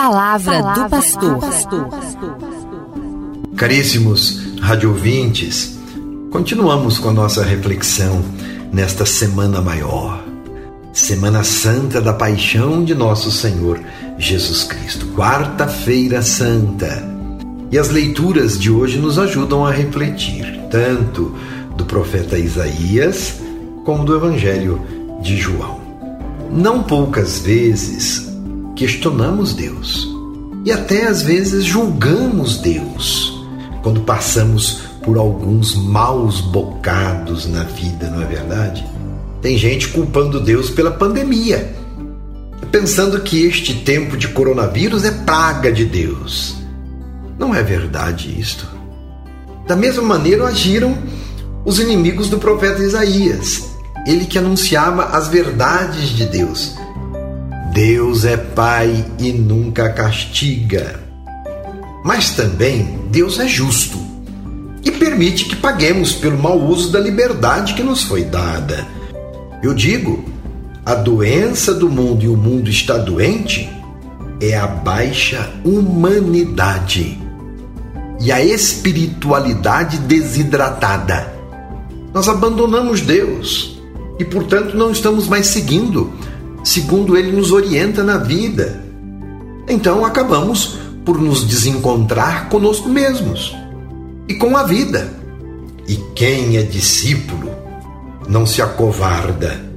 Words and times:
palavra, 0.00 0.62
palavra 0.62 0.84
do 1.18 1.38
pastor. 1.38 1.88
Caríssimos 3.54 4.56
radiovintes, 4.58 5.78
continuamos 6.30 6.98
com 6.98 7.10
a 7.10 7.12
nossa 7.12 7.44
reflexão 7.44 8.24
nesta 8.72 9.04
semana 9.04 9.60
maior. 9.60 10.24
Semana 10.94 11.44
Santa 11.44 12.00
da 12.00 12.14
Paixão 12.14 12.82
de 12.82 12.94
Nosso 12.94 13.30
Senhor 13.30 13.78
Jesus 14.16 14.64
Cristo, 14.64 15.06
Quarta-feira 15.08 16.22
Santa. 16.22 17.06
E 17.70 17.78
as 17.78 17.90
leituras 17.90 18.58
de 18.58 18.70
hoje 18.70 18.98
nos 18.98 19.18
ajudam 19.18 19.66
a 19.66 19.70
refletir, 19.70 20.62
tanto 20.70 21.36
do 21.76 21.84
profeta 21.84 22.38
Isaías 22.38 23.34
como 23.84 24.04
do 24.04 24.16
Evangelho 24.16 24.80
de 25.20 25.36
João. 25.36 25.78
Não 26.50 26.82
poucas 26.82 27.40
vezes 27.40 28.29
questionamos 28.80 29.52
Deus 29.52 30.08
e 30.64 30.72
até 30.72 31.06
às 31.06 31.20
vezes 31.20 31.66
julgamos 31.66 32.56
Deus 32.56 33.38
quando 33.82 34.00
passamos 34.00 34.80
por 35.04 35.18
alguns 35.18 35.74
maus 35.74 36.40
bocados 36.40 37.46
na 37.46 37.64
vida, 37.64 38.08
não 38.08 38.22
é 38.22 38.24
verdade? 38.24 38.82
Tem 39.42 39.58
gente 39.58 39.88
culpando 39.88 40.40
Deus 40.40 40.70
pela 40.70 40.90
pandemia, 40.90 41.74
pensando 42.72 43.20
que 43.20 43.44
este 43.44 43.74
tempo 43.74 44.16
de 44.16 44.28
coronavírus 44.28 45.04
é 45.04 45.10
praga 45.10 45.70
de 45.70 45.84
Deus. 45.84 46.56
Não 47.38 47.54
é 47.54 47.62
verdade 47.62 48.34
isto. 48.40 48.66
Da 49.66 49.76
mesma 49.76 50.02
maneira 50.02 50.46
agiram 50.46 50.96
os 51.66 51.78
inimigos 51.78 52.30
do 52.30 52.38
profeta 52.38 52.82
Isaías, 52.82 53.62
ele 54.06 54.24
que 54.24 54.38
anunciava 54.38 55.04
as 55.04 55.28
verdades 55.28 56.08
de 56.08 56.24
Deus. 56.24 56.79
Deus 57.72 58.24
é 58.24 58.36
Pai 58.36 59.04
e 59.20 59.32
nunca 59.32 59.90
castiga. 59.90 60.98
Mas 62.04 62.30
também 62.30 62.98
Deus 63.12 63.38
é 63.38 63.46
justo 63.46 63.96
e 64.84 64.90
permite 64.90 65.44
que 65.44 65.54
paguemos 65.54 66.12
pelo 66.12 66.36
mau 66.36 66.58
uso 66.58 66.90
da 66.90 66.98
liberdade 66.98 67.74
que 67.74 67.82
nos 67.82 68.02
foi 68.02 68.24
dada. 68.24 68.84
Eu 69.62 69.72
digo, 69.72 70.24
a 70.84 70.94
doença 70.94 71.72
do 71.72 71.88
mundo 71.88 72.24
e 72.24 72.28
o 72.28 72.36
mundo 72.36 72.68
está 72.68 72.98
doente 72.98 73.70
é 74.40 74.56
a 74.56 74.66
baixa 74.66 75.52
humanidade 75.64 77.20
e 78.20 78.32
a 78.32 78.44
espiritualidade 78.44 79.98
desidratada. 79.98 81.32
Nós 82.12 82.28
abandonamos 82.28 83.00
Deus 83.00 83.80
e, 84.18 84.24
portanto, 84.24 84.76
não 84.76 84.90
estamos 84.90 85.28
mais 85.28 85.46
seguindo 85.46 86.12
segundo 86.64 87.16
Ele 87.16 87.32
nos 87.32 87.52
orienta 87.52 88.02
na 88.02 88.18
vida. 88.18 88.82
Então 89.68 90.04
acabamos 90.04 90.78
por 91.04 91.20
nos 91.20 91.44
desencontrar 91.44 92.48
conosco 92.48 92.88
mesmos 92.88 93.56
e 94.28 94.34
com 94.34 94.56
a 94.56 94.62
vida. 94.62 95.12
E 95.88 95.96
quem 96.14 96.56
é 96.56 96.62
discípulo 96.62 97.50
não 98.28 98.46
se 98.46 98.62
acovarda 98.62 99.70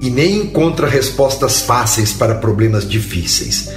e 0.00 0.10
nem 0.10 0.42
encontra 0.42 0.86
respostas 0.86 1.62
fáceis 1.62 2.12
para 2.12 2.34
problemas 2.34 2.88
difíceis. 2.88 3.70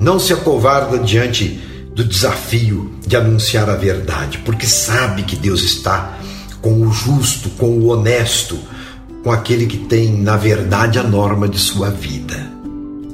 Não 0.00 0.18
se 0.18 0.32
acovarda 0.32 0.98
diante 0.98 1.60
do 1.94 2.02
desafio 2.02 2.90
de 3.06 3.16
anunciar 3.16 3.70
a 3.70 3.76
verdade, 3.76 4.38
porque 4.38 4.66
sabe 4.66 5.22
que 5.22 5.36
Deus 5.36 5.62
está 5.62 6.18
com 6.60 6.80
o 6.80 6.90
justo, 6.90 7.50
com 7.50 7.78
o 7.78 7.86
honesto, 7.88 8.58
com 9.24 9.32
aquele 9.32 9.64
que 9.64 9.78
tem, 9.78 10.20
na 10.20 10.36
verdade, 10.36 10.98
a 10.98 11.02
norma 11.02 11.48
de 11.48 11.58
sua 11.58 11.88
vida. 11.88 12.52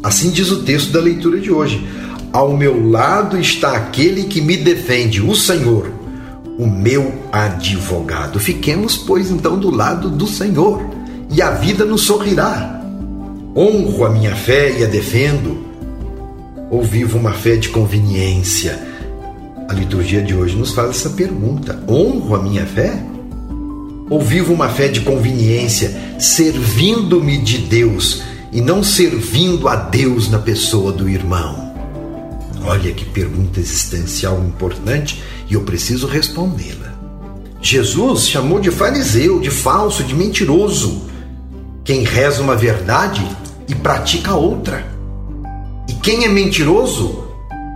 Assim 0.02 0.30
diz 0.30 0.50
o 0.50 0.64
texto 0.64 0.90
da 0.90 1.00
leitura 1.00 1.38
de 1.38 1.52
hoje. 1.52 1.86
Ao 2.32 2.56
meu 2.56 2.90
lado 2.90 3.38
está 3.38 3.76
aquele 3.76 4.24
que 4.24 4.40
me 4.40 4.56
defende, 4.56 5.22
o 5.22 5.36
Senhor, 5.36 5.88
o 6.58 6.66
meu 6.66 7.14
advogado. 7.30 8.40
Fiquemos, 8.40 8.96
pois, 8.96 9.30
então 9.30 9.56
do 9.56 9.70
lado 9.70 10.10
do 10.10 10.26
Senhor, 10.26 10.82
e 11.30 11.40
a 11.40 11.52
vida 11.52 11.84
nos 11.84 12.02
sorrirá. 12.02 12.82
Honro 13.54 14.04
a 14.04 14.10
minha 14.10 14.34
fé 14.34 14.78
e 14.80 14.84
a 14.84 14.86
defendo, 14.88 15.58
ou 16.70 16.82
vivo 16.82 17.18
uma 17.18 17.32
fé 17.32 17.56
de 17.56 17.68
conveniência? 17.68 18.80
A 19.68 19.72
liturgia 19.74 20.22
de 20.22 20.34
hoje 20.34 20.56
nos 20.56 20.72
faz 20.72 20.90
essa 20.90 21.10
pergunta: 21.10 21.80
honro 21.88 22.34
a 22.34 22.42
minha 22.42 22.66
fé? 22.66 23.09
Ou 24.10 24.20
vivo 24.20 24.52
uma 24.52 24.68
fé 24.68 24.88
de 24.88 25.00
conveniência, 25.00 26.18
servindo-me 26.18 27.38
de 27.38 27.58
Deus 27.58 28.22
e 28.52 28.60
não 28.60 28.82
servindo 28.82 29.68
a 29.68 29.76
Deus 29.76 30.28
na 30.28 30.38
pessoa 30.38 30.92
do 30.92 31.08
irmão? 31.08 31.72
Olha 32.64 32.92
que 32.92 33.06
pergunta 33.06 33.60
existencial 33.60 34.42
importante 34.44 35.22
e 35.48 35.54
eu 35.54 35.62
preciso 35.62 36.06
respondê-la. 36.06 36.92
Jesus 37.62 38.28
chamou 38.28 38.60
de 38.60 38.70
fariseu, 38.70 39.40
de 39.40 39.50
falso, 39.50 40.04
de 40.04 40.14
mentiroso 40.14 41.08
quem 41.90 42.04
reza 42.04 42.42
uma 42.42 42.54
verdade 42.54 43.26
e 43.66 43.74
pratica 43.74 44.34
outra. 44.34 44.86
E 45.88 45.92
quem 45.94 46.24
é 46.24 46.28
mentiroso 46.28 47.24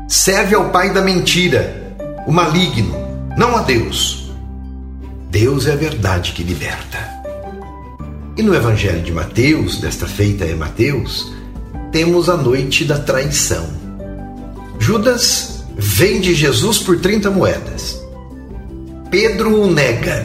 serve 0.06 0.54
ao 0.54 0.70
pai 0.70 0.92
da 0.92 1.02
mentira, 1.02 1.96
o 2.26 2.30
maligno, 2.30 2.94
não 3.36 3.56
a 3.56 3.62
Deus. 3.62 4.23
Deus 5.34 5.66
é 5.66 5.72
a 5.72 5.76
verdade 5.76 6.30
que 6.30 6.44
liberta. 6.44 6.96
E 8.36 8.42
no 8.42 8.54
Evangelho 8.54 9.02
de 9.02 9.10
Mateus, 9.10 9.78
desta 9.78 10.06
feita 10.06 10.44
é 10.44 10.54
Mateus, 10.54 11.34
temos 11.90 12.28
a 12.28 12.36
noite 12.36 12.84
da 12.84 13.00
traição. 13.00 13.66
Judas 14.78 15.64
vende 15.76 16.36
Jesus 16.36 16.78
por 16.78 17.00
30 17.00 17.32
moedas. 17.32 18.00
Pedro 19.10 19.60
o 19.60 19.68
nega. 19.68 20.24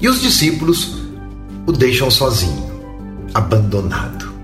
E 0.00 0.08
os 0.08 0.20
discípulos 0.20 1.00
o 1.64 1.70
deixam 1.70 2.10
sozinho, 2.10 2.72
abandonado. 3.32 4.34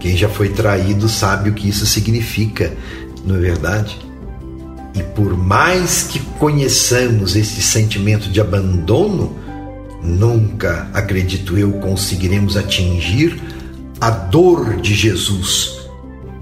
Quem 0.00 0.16
já 0.16 0.28
foi 0.28 0.48
traído 0.48 1.08
sabe 1.08 1.50
o 1.50 1.54
que 1.54 1.68
isso 1.68 1.86
significa, 1.86 2.76
não 3.24 3.36
é 3.36 3.38
verdade? 3.38 4.05
E 4.96 5.02
por 5.02 5.36
mais 5.36 6.04
que 6.04 6.18
conheçamos 6.38 7.36
esse 7.36 7.60
sentimento 7.60 8.30
de 8.30 8.40
abandono, 8.40 9.36
nunca, 10.02 10.88
acredito 10.94 11.58
eu, 11.58 11.72
conseguiremos 11.74 12.56
atingir 12.56 13.38
a 14.00 14.08
dor 14.08 14.76
de 14.76 14.94
Jesus, 14.94 15.80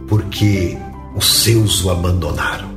porque 0.06 0.78
os 1.16 1.42
seus 1.42 1.84
o 1.84 1.90
abandonaram. 1.90 2.68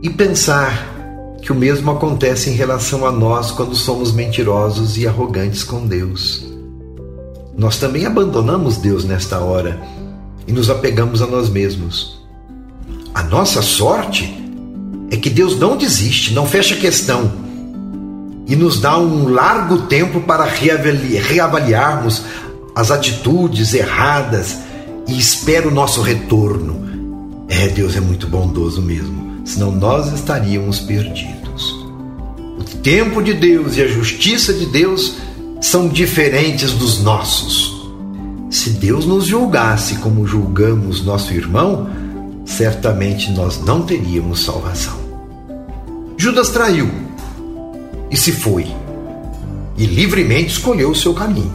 E 0.00 0.10
pensar 0.10 0.94
que 1.42 1.50
o 1.50 1.54
mesmo 1.54 1.90
acontece 1.90 2.48
em 2.48 2.54
relação 2.54 3.04
a 3.04 3.10
nós 3.10 3.50
quando 3.50 3.74
somos 3.74 4.12
mentirosos 4.12 4.96
e 4.96 5.08
arrogantes 5.08 5.64
com 5.64 5.86
Deus. 5.86 6.46
Nós 7.56 7.78
também 7.78 8.06
abandonamos 8.06 8.76
Deus 8.76 9.04
nesta 9.04 9.40
hora 9.40 9.80
e 10.46 10.52
nos 10.52 10.70
apegamos 10.70 11.20
a 11.22 11.26
nós 11.26 11.48
mesmos. 11.48 12.25
A 13.16 13.22
nossa 13.22 13.62
sorte 13.62 14.30
é 15.10 15.16
que 15.16 15.30
Deus 15.30 15.58
não 15.58 15.74
desiste, 15.74 16.34
não 16.34 16.46
fecha 16.46 16.76
questão 16.76 17.32
e 18.46 18.54
nos 18.54 18.78
dá 18.78 18.98
um 18.98 19.28
largo 19.28 19.86
tempo 19.86 20.20
para 20.20 20.44
reavaliarmos 20.44 22.24
as 22.74 22.90
atitudes 22.90 23.72
erradas 23.72 24.58
e 25.08 25.18
espera 25.18 25.66
o 25.66 25.70
nosso 25.70 26.02
retorno. 26.02 27.46
É, 27.48 27.68
Deus 27.68 27.96
é 27.96 28.00
muito 28.00 28.26
bondoso 28.26 28.82
mesmo, 28.82 29.40
senão 29.46 29.72
nós 29.72 30.12
estaríamos 30.12 30.80
perdidos. 30.80 31.72
O 32.58 32.64
tempo 32.82 33.22
de 33.22 33.32
Deus 33.32 33.78
e 33.78 33.82
a 33.82 33.88
justiça 33.88 34.52
de 34.52 34.66
Deus 34.66 35.14
são 35.62 35.88
diferentes 35.88 36.72
dos 36.72 37.02
nossos. 37.02 37.74
Se 38.50 38.68
Deus 38.68 39.06
nos 39.06 39.24
julgasse 39.24 39.96
como 39.96 40.26
julgamos 40.26 41.02
nosso 41.02 41.32
irmão, 41.32 41.88
certamente 42.46 43.30
nós 43.32 43.60
não 43.60 43.82
teríamos 43.82 44.44
salvação. 44.44 44.96
Judas 46.16 46.48
traiu 46.48 46.88
e 48.10 48.16
se 48.16 48.32
foi, 48.32 48.66
e 49.76 49.84
livremente 49.84 50.52
escolheu 50.52 50.90
o 50.90 50.96
seu 50.96 51.12
caminho. 51.12 51.52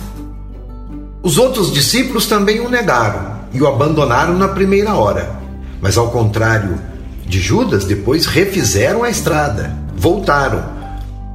Os 1.23 1.37
outros 1.37 1.71
discípulos 1.71 2.25
também 2.25 2.59
o 2.59 2.69
negaram 2.69 3.39
e 3.53 3.61
o 3.61 3.67
abandonaram 3.67 4.37
na 4.37 4.49
primeira 4.49 4.93
hora, 4.93 5.39
mas 5.81 5.97
ao 5.97 6.11
contrário 6.11 6.79
de 7.25 7.39
Judas, 7.39 7.85
depois 7.85 8.25
refizeram 8.25 9.03
a 9.03 9.09
estrada, 9.09 9.75
voltaram, 9.95 10.63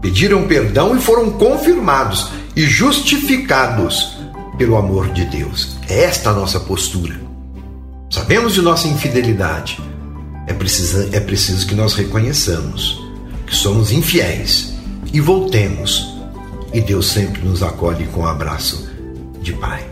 pediram 0.02 0.46
perdão 0.46 0.94
e 0.94 1.00
foram 1.00 1.30
confirmados 1.30 2.30
e 2.54 2.62
justificados 2.62 4.18
pelo 4.58 4.76
amor 4.76 5.08
de 5.08 5.24
Deus. 5.24 5.76
É 5.88 6.04
esta 6.04 6.30
a 6.30 6.32
nossa 6.34 6.60
postura. 6.60 7.25
Sabemos 8.16 8.54
de 8.54 8.62
nossa 8.62 8.88
infidelidade. 8.88 9.78
É 10.46 10.54
preciso, 10.54 11.06
é 11.12 11.20
preciso 11.20 11.66
que 11.66 11.74
nós 11.74 11.92
reconheçamos 11.92 12.98
que 13.46 13.54
somos 13.54 13.92
infiéis 13.92 14.72
e 15.12 15.20
voltemos. 15.20 16.16
E 16.72 16.80
Deus 16.80 17.08
sempre 17.08 17.46
nos 17.46 17.62
acolhe 17.62 18.06
com 18.06 18.22
um 18.22 18.26
abraço 18.26 18.88
de 19.42 19.52
Pai. 19.52 19.84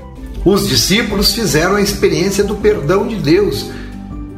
Os 0.43 0.67
discípulos 0.67 1.35
fizeram 1.35 1.75
a 1.77 1.83
experiência 1.83 2.43
do 2.43 2.57
perdão 2.57 3.07
de 3.07 3.17
Deus 3.17 3.67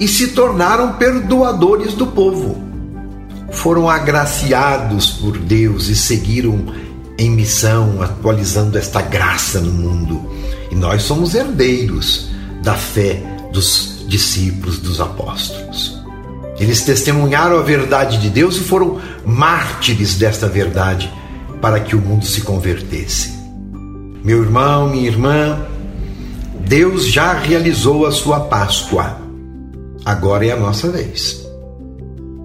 e 0.00 0.08
se 0.08 0.32
tornaram 0.32 0.94
perdoadores 0.94 1.94
do 1.94 2.08
povo. 2.08 2.60
Foram 3.52 3.88
agraciados 3.88 5.10
por 5.10 5.38
Deus 5.38 5.86
e 5.86 5.94
seguiram 5.94 6.74
em 7.16 7.30
missão, 7.30 8.02
atualizando 8.02 8.76
esta 8.76 9.00
graça 9.00 9.60
no 9.60 9.70
mundo. 9.70 10.28
E 10.72 10.74
nós 10.74 11.04
somos 11.04 11.36
herdeiros 11.36 12.30
da 12.64 12.74
fé 12.74 13.35
dos 13.56 14.04
discípulos, 14.06 14.78
dos 14.78 15.00
apóstolos. 15.00 15.98
Eles 16.60 16.82
testemunharam 16.82 17.58
a 17.58 17.62
verdade 17.62 18.18
de 18.18 18.28
Deus 18.28 18.56
e 18.56 18.60
foram 18.60 19.00
mártires 19.24 20.14
desta 20.14 20.46
verdade 20.46 21.10
para 21.60 21.80
que 21.80 21.96
o 21.96 22.00
mundo 22.00 22.26
se 22.26 22.42
convertesse. 22.42 23.34
Meu 24.22 24.42
irmão, 24.42 24.90
minha 24.90 25.08
irmã, 25.08 25.66
Deus 26.66 27.06
já 27.06 27.32
realizou 27.32 28.06
a 28.06 28.12
sua 28.12 28.40
Páscoa. 28.40 29.18
Agora 30.04 30.44
é 30.44 30.52
a 30.52 30.56
nossa 30.56 30.90
vez. 30.90 31.46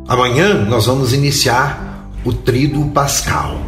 Amanhã 0.07 0.65
nós 0.65 0.85
vamos 0.85 1.11
iniciar 1.11 2.09
o 2.23 2.31
Tríduo 2.31 2.89
Pascal. 2.91 3.59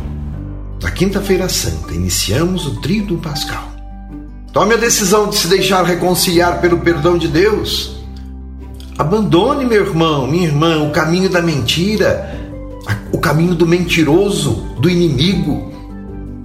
Na 0.81 0.91
Quinta-feira 0.91 1.49
Santa, 1.49 1.93
iniciamos 1.93 2.65
o 2.65 2.81
Tríduo 2.81 3.17
Pascal. 3.17 3.72
Tome 4.53 4.75
a 4.75 4.77
decisão 4.77 5.29
de 5.29 5.35
se 5.35 5.47
deixar 5.47 5.83
reconciliar 5.83 6.61
pelo 6.61 6.77
perdão 6.77 7.17
de 7.17 7.27
Deus. 7.27 7.95
Abandone, 8.99 9.65
meu 9.65 9.83
irmão, 9.83 10.27
minha 10.27 10.45
irmã, 10.45 10.83
o 10.83 10.91
caminho 10.91 11.27
da 11.27 11.41
mentira, 11.41 12.39
o 13.11 13.17
caminho 13.17 13.55
do 13.55 13.65
mentiroso, 13.65 14.75
do 14.79 14.87
inimigo, 14.87 15.73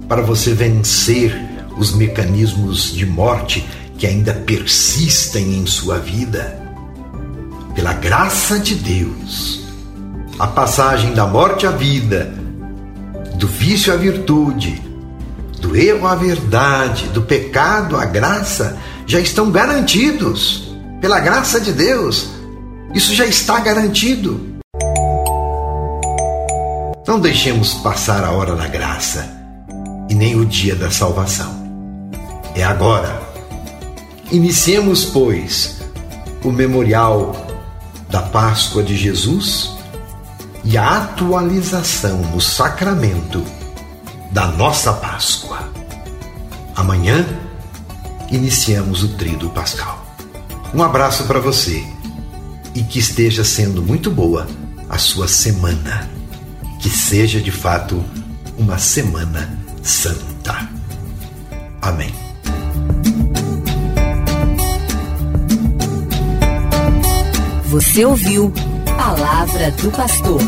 para 0.07 0.23
você 0.23 0.55
vencer 0.55 1.39
os 1.77 1.93
mecanismos 1.93 2.91
de 2.91 3.05
morte 3.05 3.63
que 3.95 4.07
ainda 4.07 4.33
persistem 4.33 5.59
em 5.59 5.67
sua 5.67 5.99
vida. 5.99 6.59
Pela 7.75 7.93
graça 7.93 8.57
de 8.57 8.73
Deus, 8.73 9.67
a 10.39 10.47
passagem 10.47 11.13
da 11.13 11.27
morte 11.27 11.67
à 11.67 11.71
vida, 11.71 12.33
do 13.35 13.47
vício 13.47 13.93
à 13.93 13.95
virtude, 13.95 14.88
do 15.59 15.75
erro 15.75 16.07
à 16.07 16.15
verdade, 16.15 17.07
do 17.07 17.21
pecado 17.21 17.97
à 17.97 18.05
graça, 18.05 18.77
já 19.05 19.19
estão 19.19 19.51
garantidos. 19.51 20.73
Pela 21.01 21.19
graça 21.19 21.59
de 21.61 21.71
Deus, 21.71 22.29
isso 22.93 23.13
já 23.13 23.25
está 23.25 23.59
garantido. 23.59 24.57
Não 27.07 27.19
deixemos 27.19 27.73
passar 27.75 28.23
a 28.23 28.31
hora 28.31 28.55
da 28.55 28.67
graça 28.67 29.29
e 30.09 30.15
nem 30.15 30.35
o 30.35 30.45
dia 30.45 30.75
da 30.75 30.91
salvação. 30.91 31.51
É 32.55 32.63
agora. 32.63 33.21
Iniciemos, 34.31 35.05
pois, 35.05 35.79
o 36.43 36.51
memorial 36.51 37.35
da 38.09 38.21
Páscoa 38.21 38.83
de 38.83 38.95
Jesus 38.95 39.71
e 40.63 40.77
a 40.77 40.97
atualização 40.97 42.17
no 42.17 42.39
sacramento 42.39 43.43
da 44.31 44.47
nossa 44.47 44.93
Páscoa. 44.93 45.71
Amanhã 46.75 47.25
iniciamos 48.31 49.03
o 49.03 49.09
Tríduo 49.17 49.49
Pascal. 49.49 50.05
Um 50.73 50.83
abraço 50.83 51.25
para 51.25 51.39
você 51.39 51.83
e 52.75 52.83
que 52.83 52.99
esteja 52.99 53.43
sendo 53.43 53.81
muito 53.81 54.11
boa 54.11 54.47
a 54.87 54.97
sua 54.97 55.27
semana. 55.27 56.09
Que 56.79 56.89
seja 56.89 57.41
de 57.41 57.51
fato 57.51 58.03
uma 58.57 58.77
semana 58.77 59.57
santa. 59.81 60.69
Amém. 61.81 62.13
Você 67.65 68.05
ouviu 68.05 68.51
Palavra 68.97 69.71
do 69.71 69.91
Pastor. 69.91 70.41